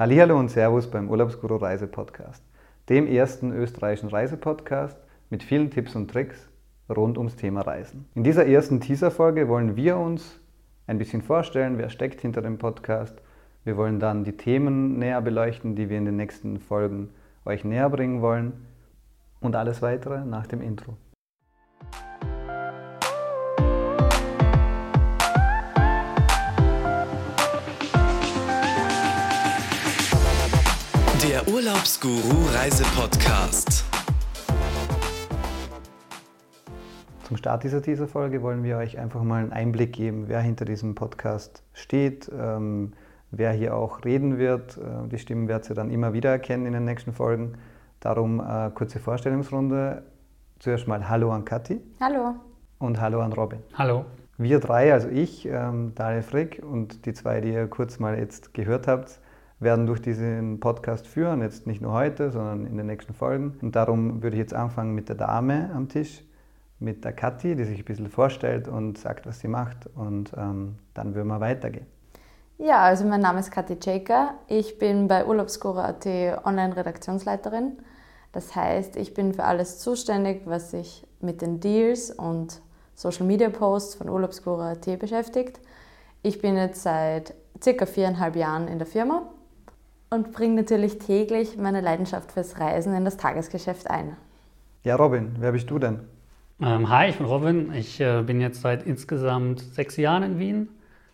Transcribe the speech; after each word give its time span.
Hallihallo 0.00 0.38
und 0.38 0.48
Servus 0.48 0.90
beim 0.90 1.10
Urlaubsguru 1.10 1.56
Reise 1.56 1.86
Podcast, 1.86 2.42
dem 2.88 3.06
ersten 3.06 3.52
österreichischen 3.52 4.08
Reisepodcast 4.08 4.98
mit 5.28 5.42
vielen 5.42 5.70
Tipps 5.70 5.94
und 5.94 6.10
Tricks 6.10 6.48
rund 6.88 7.18
ums 7.18 7.36
Thema 7.36 7.60
Reisen. 7.60 8.06
In 8.14 8.24
dieser 8.24 8.46
ersten 8.46 8.80
Teaser-Folge 8.80 9.46
wollen 9.46 9.76
wir 9.76 9.98
uns 9.98 10.40
ein 10.86 10.96
bisschen 10.96 11.20
vorstellen, 11.20 11.76
wer 11.76 11.90
steckt 11.90 12.22
hinter 12.22 12.40
dem 12.40 12.56
Podcast. 12.56 13.20
Wir 13.64 13.76
wollen 13.76 14.00
dann 14.00 14.24
die 14.24 14.38
Themen 14.38 14.98
näher 14.98 15.20
beleuchten, 15.20 15.76
die 15.76 15.90
wir 15.90 15.98
in 15.98 16.06
den 16.06 16.16
nächsten 16.16 16.60
Folgen 16.60 17.10
euch 17.44 17.64
näher 17.64 17.90
bringen 17.90 18.22
wollen 18.22 18.54
und 19.40 19.54
alles 19.54 19.82
weitere 19.82 20.24
nach 20.24 20.46
dem 20.46 20.62
Intro. 20.62 20.96
Der 31.28 31.46
Urlaubsguru 31.52 32.46
Reisepodcast. 32.54 33.84
Zum 37.24 37.36
Start 37.36 37.62
dieser 37.62 37.82
Teaser-Folge 37.82 38.40
wollen 38.40 38.64
wir 38.64 38.78
euch 38.78 38.98
einfach 38.98 39.22
mal 39.22 39.42
einen 39.42 39.52
Einblick 39.52 39.92
geben, 39.92 40.28
wer 40.28 40.40
hinter 40.40 40.64
diesem 40.64 40.94
Podcast 40.94 41.62
steht, 41.74 42.30
ähm, 42.34 42.94
wer 43.30 43.52
hier 43.52 43.76
auch 43.76 44.02
reden 44.02 44.38
wird. 44.38 44.78
Äh, 44.78 45.08
die 45.08 45.18
Stimmen 45.18 45.46
werdet 45.46 45.68
ihr 45.68 45.74
dann 45.74 45.90
immer 45.90 46.14
wieder 46.14 46.30
erkennen 46.30 46.64
in 46.64 46.72
den 46.72 46.86
nächsten 46.86 47.12
Folgen. 47.12 47.58
Darum 48.00 48.40
äh, 48.40 48.70
kurze 48.70 48.98
Vorstellungsrunde. 48.98 50.04
Zuerst 50.58 50.88
mal 50.88 51.06
Hallo 51.06 51.32
an 51.32 51.44
Kathi. 51.44 51.82
Hallo. 52.00 52.36
Und 52.78 52.98
Hallo 52.98 53.20
an 53.20 53.34
Robin. 53.34 53.58
Hallo. 53.74 54.06
Wir 54.38 54.58
drei, 54.58 54.90
also 54.90 55.10
ich, 55.10 55.44
ähm, 55.44 55.92
Daniel 55.94 56.22
Frick 56.22 56.62
und 56.64 57.04
die 57.04 57.12
zwei, 57.12 57.42
die 57.42 57.52
ihr 57.52 57.66
kurz 57.66 57.98
mal 57.98 58.18
jetzt 58.18 58.54
gehört 58.54 58.86
habt, 58.88 59.20
werden 59.60 59.86
durch 59.86 60.00
diesen 60.00 60.58
Podcast 60.58 61.06
führen, 61.06 61.42
jetzt 61.42 61.66
nicht 61.66 61.82
nur 61.82 61.92
heute, 61.92 62.30
sondern 62.30 62.66
in 62.66 62.78
den 62.78 62.86
nächsten 62.86 63.12
Folgen. 63.12 63.58
Und 63.60 63.76
darum 63.76 64.22
würde 64.22 64.36
ich 64.36 64.40
jetzt 64.40 64.54
anfangen 64.54 64.94
mit 64.94 65.08
der 65.10 65.16
Dame 65.16 65.70
am 65.74 65.88
Tisch, 65.88 66.24
mit 66.78 67.04
der 67.04 67.12
Kathi, 67.12 67.54
die 67.54 67.64
sich 67.64 67.78
ein 67.78 67.84
bisschen 67.84 68.08
vorstellt 68.08 68.66
und 68.66 68.96
sagt, 68.96 69.26
was 69.26 69.40
sie 69.40 69.48
macht. 69.48 69.86
Und 69.94 70.32
ähm, 70.36 70.78
dann 70.94 71.14
würden 71.14 71.28
wir 71.28 71.40
weitergehen. 71.40 71.86
Ja, 72.56 72.78
also 72.82 73.04
mein 73.04 73.20
Name 73.20 73.40
ist 73.40 73.50
Kathi 73.50 73.78
Czeker. 73.78 74.34
Ich 74.48 74.78
bin 74.78 75.08
bei 75.08 75.26
Urlaubsguru.at 75.26 76.06
Online-Redaktionsleiterin. 76.06 77.78
Das 78.32 78.56
heißt, 78.56 78.96
ich 78.96 79.12
bin 79.12 79.34
für 79.34 79.44
alles 79.44 79.78
zuständig, 79.78 80.42
was 80.46 80.70
sich 80.70 81.06
mit 81.20 81.42
den 81.42 81.60
Deals 81.60 82.10
und 82.10 82.62
Social 82.94 83.26
Media 83.26 83.50
Posts 83.50 83.96
von 83.96 84.08
Urlaubsguru.at 84.08 84.98
beschäftigt. 84.98 85.60
Ich 86.22 86.40
bin 86.40 86.56
jetzt 86.56 86.82
seit 86.82 87.34
circa 87.62 87.84
viereinhalb 87.84 88.36
Jahren 88.36 88.68
in 88.68 88.78
der 88.78 88.86
Firma 88.86 89.22
und 90.10 90.32
bringe 90.32 90.56
natürlich 90.56 90.98
täglich 90.98 91.56
meine 91.56 91.80
Leidenschaft 91.80 92.32
fürs 92.32 92.58
Reisen 92.58 92.94
in 92.94 93.04
das 93.04 93.16
Tagesgeschäft 93.16 93.88
ein. 93.88 94.16
Ja, 94.82 94.96
Robin, 94.96 95.36
wer 95.38 95.52
bist 95.52 95.70
du 95.70 95.78
denn? 95.78 96.00
Ähm, 96.60 96.90
hi, 96.90 97.10
ich 97.10 97.16
bin 97.16 97.26
Robin. 97.26 97.72
Ich 97.72 98.00
äh, 98.00 98.22
bin 98.22 98.40
jetzt 98.40 98.60
seit 98.60 98.82
insgesamt 98.82 99.60
sechs 99.60 99.96
Jahren 99.96 100.22
in 100.24 100.38
Wien. 100.38 100.68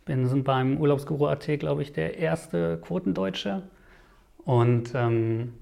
Bin 0.07 0.45
beim 0.45 0.79
Urlaubsguru 0.79 1.27
AT, 1.27 1.47
glaube 1.59 1.83
ich, 1.83 1.93
der 1.93 2.17
erste 2.19 2.79
Quotendeutsche. 2.79 3.63
Und 4.45 4.93
ähm, 4.95 5.53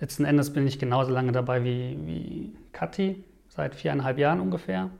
letzten 0.00 0.24
Endes 0.24 0.52
bin 0.52 0.66
ich 0.66 0.78
genauso 0.78 1.12
lange 1.12 1.32
dabei 1.32 1.62
wie, 1.62 1.98
wie 2.04 2.52
Kathi, 2.72 3.22
seit 3.48 3.74
viereinhalb 3.74 4.18
Jahren 4.18 4.40
ungefähr. 4.40 4.90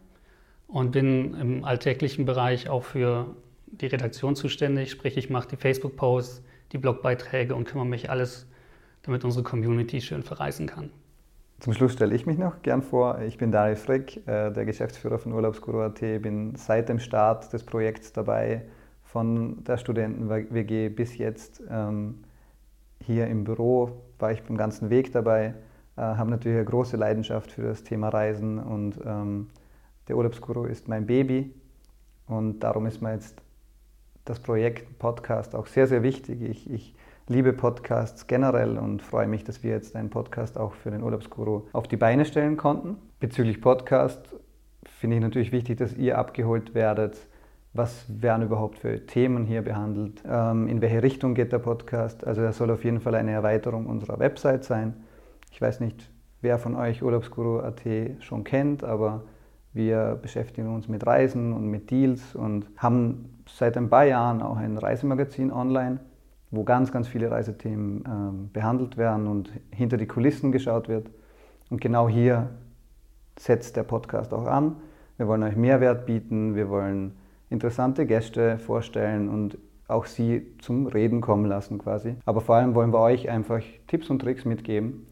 Und 0.68 0.92
bin 0.92 1.34
im 1.34 1.64
alltäglichen 1.64 2.26
Bereich 2.26 2.68
auch 2.68 2.84
für 2.84 3.26
die 3.66 3.86
Redaktion 3.86 4.36
zuständig. 4.36 4.90
Sprich, 4.90 5.16
ich 5.16 5.30
mache 5.30 5.48
die 5.48 5.56
Facebook-Posts, 5.56 6.42
die 6.72 6.78
Blogbeiträge 6.78 7.54
und 7.54 7.64
kümmere 7.64 7.86
mich 7.86 8.10
alles, 8.10 8.46
damit 9.02 9.24
unsere 9.24 9.44
Community 9.44 10.00
schön 10.00 10.22
verreisen 10.22 10.66
kann. 10.66 10.90
Zum 11.60 11.74
Schluss 11.74 11.92
stelle 11.92 12.14
ich 12.14 12.26
mich 12.26 12.38
noch 12.38 12.62
gern 12.62 12.82
vor. 12.82 13.20
Ich 13.20 13.38
bin 13.38 13.52
Darius 13.52 13.82
Frick, 13.82 14.26
äh, 14.26 14.50
der 14.50 14.64
Geschäftsführer 14.64 15.18
von 15.18 15.32
Urlaubsguru.at, 15.32 16.00
bin 16.20 16.56
seit 16.56 16.88
dem 16.88 16.98
Start 16.98 17.52
des 17.52 17.62
Projekts 17.62 18.12
dabei, 18.12 18.62
von 19.04 19.62
der 19.62 19.76
Studenten-WG 19.76 20.88
bis 20.88 21.18
jetzt 21.18 21.62
ähm, 21.70 22.24
hier 22.98 23.26
im 23.26 23.44
Büro, 23.44 24.02
war 24.18 24.32
ich 24.32 24.42
beim 24.42 24.56
ganzen 24.56 24.90
Weg 24.90 25.12
dabei, 25.12 25.54
äh, 25.96 26.00
habe 26.00 26.30
natürlich 26.30 26.56
eine 26.56 26.64
große 26.64 26.96
Leidenschaft 26.96 27.52
für 27.52 27.62
das 27.62 27.84
Thema 27.84 28.08
Reisen 28.08 28.58
und 28.58 28.98
ähm, 29.04 29.50
der 30.08 30.16
Urlaubsguru 30.16 30.64
ist 30.64 30.88
mein 30.88 31.06
Baby 31.06 31.54
und 32.26 32.60
darum 32.60 32.86
ist 32.86 33.02
mir 33.02 33.12
jetzt 33.12 33.40
das 34.24 34.40
Projekt 34.40 34.98
Podcast 34.98 35.54
auch 35.54 35.66
sehr, 35.66 35.86
sehr 35.86 36.02
wichtig. 36.02 36.42
Ich, 36.42 36.70
ich 36.70 36.94
liebe 37.28 37.52
Podcasts 37.52 38.26
generell 38.26 38.78
und 38.78 39.02
freue 39.02 39.26
mich, 39.26 39.44
dass 39.44 39.62
wir 39.62 39.70
jetzt 39.70 39.96
einen 39.96 40.10
Podcast 40.10 40.58
auch 40.58 40.74
für 40.74 40.90
den 40.90 41.02
Urlaubsguru 41.02 41.62
auf 41.72 41.88
die 41.88 41.96
Beine 41.96 42.24
stellen 42.24 42.56
konnten. 42.56 42.96
Bezüglich 43.20 43.60
Podcast 43.60 44.34
finde 44.84 45.16
ich 45.16 45.22
natürlich 45.22 45.52
wichtig, 45.52 45.78
dass 45.78 45.94
ihr 45.96 46.18
abgeholt 46.18 46.74
werdet. 46.74 47.16
Was 47.74 48.04
werden 48.08 48.42
überhaupt 48.42 48.78
für 48.78 49.06
Themen 49.06 49.46
hier 49.46 49.62
behandelt? 49.62 50.22
Ähm, 50.28 50.68
in 50.68 50.82
welche 50.82 51.02
Richtung 51.02 51.34
geht 51.34 51.52
der 51.52 51.58
Podcast? 51.58 52.26
Also 52.26 52.42
er 52.42 52.52
soll 52.52 52.70
auf 52.70 52.84
jeden 52.84 53.00
Fall 53.00 53.14
eine 53.14 53.30
Erweiterung 53.30 53.86
unserer 53.86 54.18
Website 54.18 54.64
sein. 54.64 54.94
Ich 55.50 55.60
weiß 55.60 55.80
nicht, 55.80 56.10
wer 56.42 56.58
von 56.58 56.76
euch 56.76 57.02
Urlaubsguru.at 57.02 57.82
schon 58.20 58.44
kennt, 58.44 58.84
aber 58.84 59.24
wir 59.74 60.18
beschäftigen 60.20 60.74
uns 60.74 60.88
mit 60.88 61.06
Reisen 61.06 61.52
und 61.52 61.66
mit 61.66 61.90
Deals 61.90 62.34
und 62.34 62.66
haben 62.76 63.42
seit 63.48 63.76
ein 63.76 63.88
paar 63.88 64.04
Jahren 64.04 64.42
auch 64.42 64.56
ein 64.56 64.76
Reisemagazin 64.76 65.52
online, 65.52 66.00
wo 66.50 66.64
ganz, 66.64 66.92
ganz 66.92 67.08
viele 67.08 67.30
Reisethemen 67.30 68.00
äh, 68.04 68.48
behandelt 68.52 68.96
werden 68.96 69.26
und 69.26 69.50
hinter 69.70 69.96
die 69.96 70.06
Kulissen 70.06 70.52
geschaut 70.52 70.88
wird. 70.88 71.10
Und 71.70 71.80
genau 71.80 72.08
hier 72.08 72.50
setzt 73.38 73.76
der 73.76 73.84
Podcast 73.84 74.34
auch 74.34 74.46
an. 74.46 74.76
Wir 75.16 75.26
wollen 75.26 75.42
euch 75.42 75.56
Mehrwert 75.56 76.04
bieten, 76.04 76.54
wir 76.54 76.68
wollen 76.68 77.12
interessante 77.48 78.06
Gäste 78.06 78.58
vorstellen 78.58 79.28
und 79.28 79.58
auch 79.88 80.06
sie 80.06 80.46
zum 80.58 80.86
Reden 80.86 81.20
kommen 81.20 81.46
lassen 81.46 81.78
quasi. 81.78 82.16
Aber 82.24 82.40
vor 82.40 82.56
allem 82.56 82.74
wollen 82.74 82.92
wir 82.92 83.00
euch 83.00 83.28
einfach 83.28 83.62
Tipps 83.86 84.10
und 84.10 84.20
Tricks 84.20 84.44
mitgeben, 84.44 85.06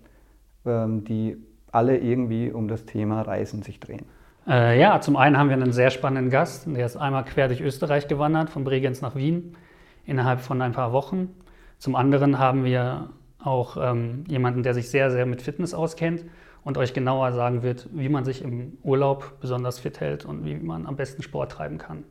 ähm, 0.65 1.05
die 1.05 1.37
alle 1.73 1.99
irgendwie 1.99 2.51
um 2.51 2.69
das 2.69 2.85
Thema 2.87 3.23
Reisen 3.23 3.63
sich 3.63 3.79
drehen. 3.79 4.05
Äh, 4.51 4.81
ja, 4.81 5.01
zum 5.01 5.17
einen 5.17 5.39
haben 5.39 5.49
wir 5.49 5.55
einen 5.55 5.71
sehr 5.71 5.91
spannenden 5.91 6.29
Gast, 6.29 6.67
der 6.67 6.85
ist 6.85 6.97
einmal 6.97 7.25
quer 7.25 7.47
durch 7.47 7.61
Österreich 7.61 8.09
gewandert, 8.09 8.51
von 8.51 8.65
Bregenz 8.65 9.01
nach 9.01 9.15
Wien, 9.15 9.57
innerhalb 10.05 10.41
von 10.41 10.61
ein 10.61 10.73
paar 10.73 10.93
Wochen. 10.93 11.33
Zum 11.79 11.95
anderen 11.95 12.41
haben 12.41 12.65
wir 12.65 13.11
auch 13.39 13.77
ähm, 13.81 14.25
jemanden, 14.27 14.65
der 14.65 14.75
sich 14.75 14.91
sehr, 14.91 15.13
sehr 15.13 15.25
mit 15.25 15.41
Fitness 15.41 15.73
auskennt 15.73 16.25
und 16.65 16.79
euch 16.79 16.93
genauer 16.93 17.31
sagen 17.33 17.63
wird, 17.63 17.89
wie 17.93 18.09
man 18.09 18.25
sich 18.25 18.43
im 18.43 18.77
Urlaub 18.83 19.35
besonders 19.41 19.79
fit 19.79 20.01
hält 20.01 20.25
und 20.25 20.45
wie 20.45 20.57
man 20.57 20.85
am 20.87 20.97
besten 20.97 21.23
Sport 21.23 21.53
treiben 21.53 21.79
kann. 21.79 22.03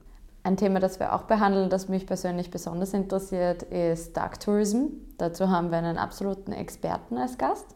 Ein 0.44 0.56
Thema, 0.56 0.80
das 0.80 1.02
wir 1.02 1.14
auch 1.14 1.24
behandeln, 1.24 1.70
das 1.70 1.90
mich 1.90 2.08
persönlich 2.08 2.50
besonders 2.50 2.94
interessiert, 2.94 3.64
ist 3.64 4.16
Dark 4.16 4.40
Tourism. 4.40 4.86
Dazu 5.18 5.50
haben 5.50 5.72
wir 5.72 5.78
einen 5.78 5.98
absoluten 5.98 6.54
Experten 6.54 7.18
als 7.18 7.38
Gast. 7.38 7.76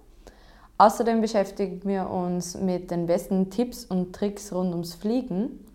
Außerdem 0.84 1.22
beschäftigen 1.22 1.80
wir 1.86 2.10
uns 2.10 2.60
mit 2.60 2.92
den 2.92 3.06
besten 3.06 3.50
Tipps 3.50 3.86
und 3.86 4.14
Tricks 4.14 4.52
rund 4.52 4.74
ums 4.74 4.94
Fliegen. 4.96 5.66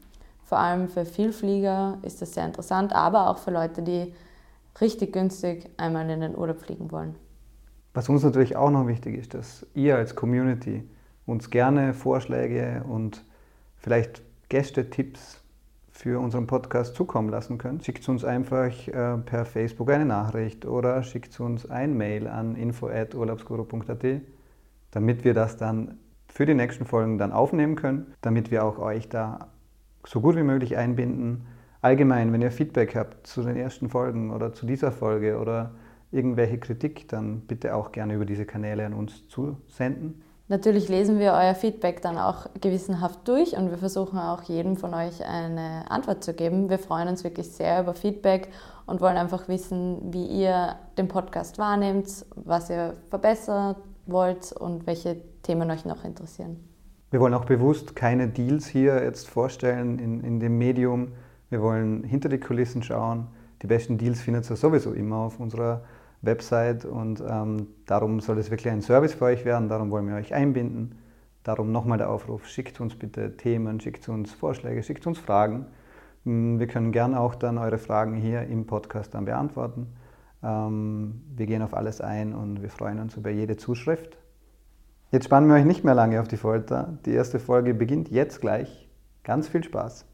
Vor 0.44 0.58
allem 0.58 0.90
für 0.90 1.06
Vielflieger 1.06 1.96
ist 2.02 2.20
das 2.20 2.34
sehr 2.34 2.44
interessant, 2.44 2.92
aber 2.92 3.30
auch 3.30 3.38
für 3.38 3.50
Leute, 3.50 3.80
die 3.80 4.12
richtig 4.82 5.14
günstig 5.14 5.70
einmal 5.78 6.10
in 6.10 6.20
den 6.20 6.36
Urlaub 6.36 6.60
fliegen 6.60 6.92
wollen. 6.92 7.14
Was 7.94 8.10
uns 8.10 8.22
natürlich 8.22 8.56
auch 8.56 8.70
noch 8.70 8.86
wichtig 8.86 9.16
ist, 9.16 9.32
dass 9.32 9.66
ihr 9.72 9.96
als 9.96 10.14
Community 10.14 10.86
uns 11.24 11.48
gerne 11.48 11.94
Vorschläge 11.94 12.84
und 12.86 13.24
vielleicht 13.78 14.20
Gästetipps 14.50 15.40
für 15.90 16.20
unseren 16.20 16.46
Podcast 16.46 16.94
zukommen 16.96 17.30
lassen 17.30 17.56
könnt. 17.56 17.82
Schickt 17.82 18.06
uns 18.10 18.26
einfach 18.26 18.86
äh, 18.86 19.16
per 19.16 19.46
Facebook 19.46 19.90
eine 19.90 20.04
Nachricht 20.04 20.66
oder 20.66 21.02
schickt 21.02 21.40
uns 21.40 21.64
ein 21.64 21.96
Mail 21.96 22.28
an 22.28 22.56
info.urlaubsguru.at 22.56 24.04
damit 24.98 25.22
wir 25.22 25.32
das 25.32 25.56
dann 25.56 25.96
für 26.26 26.44
die 26.44 26.54
nächsten 26.54 26.84
Folgen 26.84 27.18
dann 27.18 27.30
aufnehmen 27.30 27.76
können, 27.76 28.14
damit 28.20 28.50
wir 28.50 28.64
auch 28.64 28.80
euch 28.80 29.08
da 29.08 29.46
so 30.04 30.20
gut 30.20 30.34
wie 30.34 30.42
möglich 30.42 30.76
einbinden. 30.76 31.46
Allgemein, 31.82 32.32
wenn 32.32 32.42
ihr 32.42 32.50
Feedback 32.50 32.96
habt 32.96 33.24
zu 33.24 33.42
den 33.42 33.54
ersten 33.54 33.90
Folgen 33.90 34.32
oder 34.32 34.52
zu 34.52 34.66
dieser 34.66 34.90
Folge 34.90 35.38
oder 35.38 35.70
irgendwelche 36.10 36.58
Kritik, 36.58 37.08
dann 37.08 37.42
bitte 37.42 37.76
auch 37.76 37.92
gerne 37.92 38.14
über 38.14 38.24
diese 38.24 38.44
Kanäle 38.44 38.84
an 38.84 38.92
uns 38.92 39.28
zusenden. 39.28 40.20
Natürlich 40.48 40.88
lesen 40.88 41.20
wir 41.20 41.32
euer 41.32 41.54
Feedback 41.54 42.02
dann 42.02 42.18
auch 42.18 42.46
gewissenhaft 42.60 43.20
durch 43.28 43.56
und 43.56 43.70
wir 43.70 43.78
versuchen 43.78 44.18
auch 44.18 44.42
jedem 44.42 44.76
von 44.76 44.94
euch 44.94 45.24
eine 45.24 45.88
Antwort 45.92 46.24
zu 46.24 46.34
geben. 46.34 46.70
Wir 46.70 46.80
freuen 46.80 47.06
uns 47.06 47.22
wirklich 47.22 47.52
sehr 47.52 47.82
über 47.82 47.94
Feedback 47.94 48.48
und 48.86 49.00
wollen 49.00 49.16
einfach 49.16 49.46
wissen, 49.46 50.12
wie 50.12 50.26
ihr 50.26 50.74
den 50.96 51.06
Podcast 51.06 51.56
wahrnehmt, 51.56 52.26
was 52.34 52.68
ihr 52.68 52.94
verbessert 53.10 53.76
wollt 54.08 54.52
und 54.52 54.86
welche 54.86 55.16
Themen 55.42 55.70
euch 55.70 55.84
noch 55.84 56.04
interessieren. 56.04 56.56
Wir 57.10 57.20
wollen 57.20 57.34
auch 57.34 57.46
bewusst 57.46 57.96
keine 57.96 58.28
Deals 58.28 58.66
hier 58.66 59.02
jetzt 59.02 59.28
vorstellen 59.28 59.98
in, 59.98 60.22
in 60.22 60.40
dem 60.40 60.58
Medium. 60.58 61.12
Wir 61.48 61.62
wollen 61.62 62.04
hinter 62.04 62.28
die 62.28 62.38
Kulissen 62.38 62.82
schauen. 62.82 63.28
Die 63.62 63.66
besten 63.66 63.96
Deals 63.96 64.20
findet 64.20 64.48
ihr 64.50 64.56
sowieso 64.56 64.92
immer 64.92 65.16
auf 65.16 65.40
unserer 65.40 65.82
Website 66.22 66.84
und 66.84 67.22
ähm, 67.26 67.68
darum 67.86 68.20
soll 68.20 68.38
es 68.38 68.50
wirklich 68.50 68.72
ein 68.72 68.82
Service 68.82 69.14
für 69.14 69.26
euch 69.26 69.44
werden, 69.44 69.68
darum 69.68 69.90
wollen 69.90 70.08
wir 70.08 70.16
euch 70.16 70.34
einbinden. 70.34 70.98
Darum 71.44 71.72
nochmal 71.72 71.98
der 71.98 72.10
Aufruf, 72.10 72.46
schickt 72.46 72.80
uns 72.80 72.96
bitte 72.96 73.36
Themen, 73.36 73.80
schickt 73.80 74.08
uns 74.08 74.32
Vorschläge, 74.32 74.82
schickt 74.82 75.06
uns 75.06 75.18
Fragen. 75.18 75.66
Mm, 76.24 76.58
wir 76.58 76.66
können 76.66 76.92
gerne 76.92 77.18
auch 77.18 77.34
dann 77.34 77.56
eure 77.56 77.78
Fragen 77.78 78.14
hier 78.14 78.42
im 78.42 78.66
Podcast 78.66 79.14
dann 79.14 79.24
beantworten. 79.24 79.86
Ähm, 80.42 81.22
wir 81.34 81.46
gehen 81.46 81.62
auf 81.62 81.74
alles 81.74 82.00
ein 82.00 82.34
und 82.34 82.62
wir 82.62 82.70
freuen 82.70 83.00
uns 83.00 83.16
über 83.16 83.30
jede 83.30 83.56
Zuschrift. 83.56 84.18
Jetzt 85.10 85.24
spannen 85.24 85.48
wir 85.48 85.56
euch 85.56 85.64
nicht 85.64 85.84
mehr 85.84 85.94
lange 85.94 86.20
auf 86.20 86.28
die 86.28 86.36
Folter. 86.36 86.98
Die 87.06 87.12
erste 87.12 87.38
Folge 87.38 87.74
beginnt 87.74 88.10
jetzt 88.10 88.40
gleich. 88.40 88.88
Ganz 89.24 89.48
viel 89.48 89.64
Spaß. 89.64 90.04